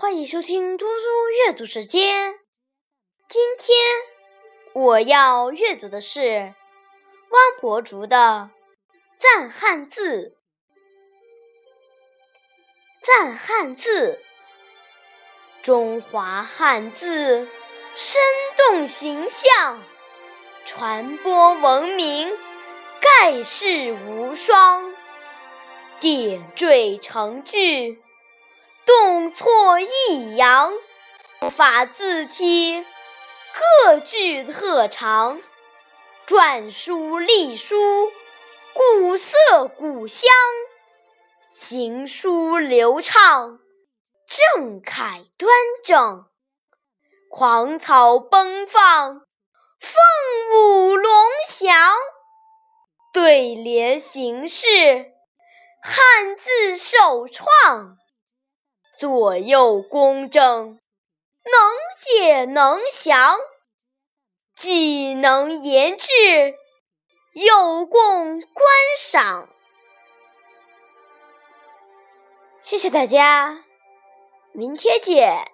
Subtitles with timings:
[0.00, 2.38] 欢迎收听嘟嘟阅读时间。
[3.28, 3.76] 今天
[4.72, 6.54] 我要阅读的是
[7.30, 8.16] 汪博竹的
[9.16, 10.36] 《赞汉字》。
[13.04, 14.20] 赞汉字，
[15.62, 17.48] 中华汉字
[17.96, 18.22] 生
[18.56, 19.82] 动形象，
[20.64, 22.32] 传播文明，
[23.00, 24.94] 盖世无双，
[25.98, 28.00] 点缀成句。
[28.88, 30.72] 动错抑扬，
[31.50, 32.86] 法字体
[33.84, 35.42] 各具特长，
[36.26, 37.76] 篆书隶书
[38.72, 40.30] 古色古香，
[41.50, 43.58] 行书流畅，
[44.26, 45.52] 正楷端
[45.84, 46.24] 正，
[47.28, 49.20] 狂草奔放，
[49.78, 50.00] 凤
[50.54, 51.12] 舞龙
[51.46, 51.76] 翔，
[53.12, 55.12] 对联形式，
[55.82, 57.98] 汉字首创。
[58.98, 60.76] 左右公正，
[61.44, 61.54] 能
[61.96, 63.38] 解能详，
[64.56, 66.10] 既能言志，
[67.34, 68.66] 又供观
[68.98, 69.48] 赏。
[72.60, 73.64] 谢谢大家，
[74.52, 75.44] 明天见。